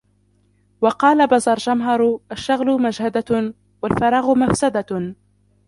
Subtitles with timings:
[0.81, 3.53] وَقَالَ بَزَرْجَمْهَر الشَّغْلُ مَجْهَدَةٌ
[3.83, 5.15] وَالْفَرَاغُ مَفْسَدَةٌ